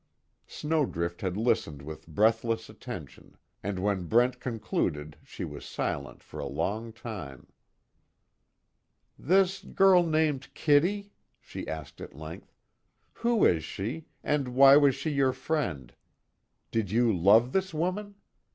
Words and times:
Snowdrift 0.47 1.21
had 1.21 1.37
listened 1.37 1.83
with 1.83 2.07
breathless 2.07 2.69
attention 2.69 3.37
and 3.61 3.77
when 3.77 4.07
Brent 4.07 4.39
concluded 4.39 5.15
she 5.23 5.45
was 5.45 5.63
silent 5.63 6.23
for 6.23 6.39
a 6.39 6.47
long 6.47 6.91
time. 6.91 7.45
"This 9.19 9.61
girl 9.63 10.01
named 10.03 10.51
Kitty?" 10.55 11.13
she 11.39 11.67
asked 11.67 12.01
at 12.01 12.15
length, 12.15 12.57
"Who 13.13 13.45
is 13.45 13.63
she, 13.63 14.07
and 14.23 14.55
why 14.55 14.75
was 14.75 14.95
she 14.95 15.11
your 15.11 15.33
friend? 15.33 15.93
Did 16.71 16.89
you 16.89 17.15
love 17.15 17.51
this 17.51 17.71
woman? 17.71 18.15